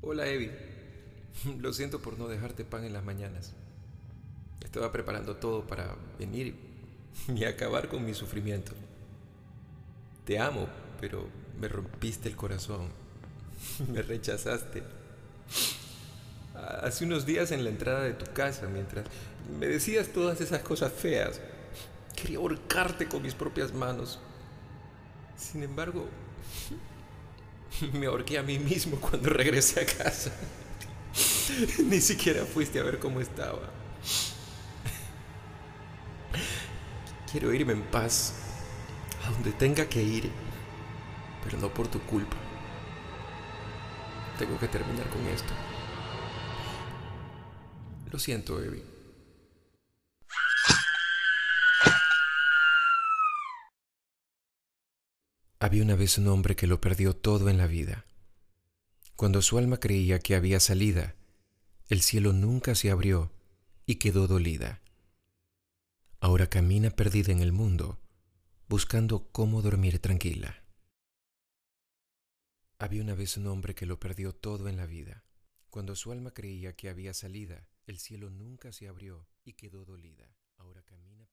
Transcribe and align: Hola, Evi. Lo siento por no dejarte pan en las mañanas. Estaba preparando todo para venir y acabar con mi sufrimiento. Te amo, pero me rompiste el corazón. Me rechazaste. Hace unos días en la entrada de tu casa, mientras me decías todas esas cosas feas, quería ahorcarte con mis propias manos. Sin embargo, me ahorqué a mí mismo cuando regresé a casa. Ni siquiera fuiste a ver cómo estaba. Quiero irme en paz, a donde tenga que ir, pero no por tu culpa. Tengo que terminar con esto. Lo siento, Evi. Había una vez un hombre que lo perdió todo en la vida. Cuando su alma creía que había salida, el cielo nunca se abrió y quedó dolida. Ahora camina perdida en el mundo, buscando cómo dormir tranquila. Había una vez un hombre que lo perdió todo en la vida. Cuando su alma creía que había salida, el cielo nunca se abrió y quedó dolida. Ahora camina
Hola, 0.00 0.28
Evi. 0.28 0.50
Lo 1.58 1.72
siento 1.72 2.00
por 2.00 2.18
no 2.18 2.28
dejarte 2.28 2.64
pan 2.64 2.84
en 2.84 2.92
las 2.92 3.04
mañanas. 3.04 3.52
Estaba 4.64 4.92
preparando 4.92 5.36
todo 5.36 5.66
para 5.66 5.96
venir 6.18 6.54
y 7.28 7.44
acabar 7.44 7.88
con 7.88 8.04
mi 8.04 8.14
sufrimiento. 8.14 8.72
Te 10.24 10.38
amo, 10.38 10.68
pero 11.00 11.26
me 11.60 11.68
rompiste 11.68 12.28
el 12.28 12.36
corazón. 12.36 12.88
Me 13.92 14.02
rechazaste. 14.02 14.84
Hace 16.54 17.04
unos 17.04 17.26
días 17.26 17.50
en 17.50 17.64
la 17.64 17.70
entrada 17.70 18.04
de 18.04 18.12
tu 18.12 18.32
casa, 18.32 18.68
mientras 18.68 19.04
me 19.58 19.66
decías 19.66 20.08
todas 20.08 20.40
esas 20.40 20.60
cosas 20.62 20.92
feas, 20.92 21.40
quería 22.16 22.38
ahorcarte 22.38 23.08
con 23.08 23.22
mis 23.22 23.34
propias 23.34 23.72
manos. 23.72 24.18
Sin 25.36 25.62
embargo, 25.62 26.08
me 27.92 28.06
ahorqué 28.06 28.38
a 28.38 28.42
mí 28.42 28.58
mismo 28.58 28.96
cuando 28.96 29.30
regresé 29.30 29.80
a 29.80 29.86
casa. 29.86 30.32
Ni 31.84 32.00
siquiera 32.00 32.44
fuiste 32.44 32.78
a 32.78 32.82
ver 32.82 32.98
cómo 32.98 33.20
estaba. 33.20 33.70
Quiero 37.30 37.52
irme 37.52 37.74
en 37.74 37.82
paz, 37.82 38.34
a 39.26 39.30
donde 39.30 39.52
tenga 39.52 39.86
que 39.86 40.02
ir, 40.02 40.30
pero 41.44 41.58
no 41.58 41.72
por 41.72 41.88
tu 41.88 42.00
culpa. 42.00 42.36
Tengo 44.38 44.58
que 44.58 44.68
terminar 44.68 45.08
con 45.10 45.26
esto. 45.26 45.52
Lo 48.10 48.18
siento, 48.18 48.62
Evi. 48.62 48.97
Había 55.60 55.82
una 55.82 55.96
vez 55.96 56.18
un 56.18 56.28
hombre 56.28 56.54
que 56.54 56.68
lo 56.68 56.80
perdió 56.80 57.16
todo 57.16 57.48
en 57.48 57.58
la 57.58 57.66
vida. 57.66 58.06
Cuando 59.16 59.42
su 59.42 59.58
alma 59.58 59.80
creía 59.80 60.20
que 60.20 60.36
había 60.36 60.60
salida, 60.60 61.16
el 61.88 62.00
cielo 62.00 62.32
nunca 62.32 62.76
se 62.76 62.92
abrió 62.92 63.32
y 63.84 63.96
quedó 63.96 64.28
dolida. 64.28 64.80
Ahora 66.20 66.48
camina 66.48 66.90
perdida 66.90 67.32
en 67.32 67.40
el 67.40 67.50
mundo, 67.50 67.98
buscando 68.68 69.32
cómo 69.32 69.60
dormir 69.60 69.98
tranquila. 69.98 70.62
Había 72.78 73.02
una 73.02 73.14
vez 73.14 73.36
un 73.36 73.48
hombre 73.48 73.74
que 73.74 73.86
lo 73.86 73.98
perdió 73.98 74.32
todo 74.32 74.68
en 74.68 74.76
la 74.76 74.86
vida. 74.86 75.24
Cuando 75.70 75.96
su 75.96 76.12
alma 76.12 76.32
creía 76.32 76.76
que 76.76 76.88
había 76.88 77.14
salida, 77.14 77.66
el 77.86 77.98
cielo 77.98 78.30
nunca 78.30 78.70
se 78.70 78.86
abrió 78.86 79.26
y 79.44 79.54
quedó 79.54 79.84
dolida. 79.84 80.36
Ahora 80.56 80.82
camina 80.82 81.26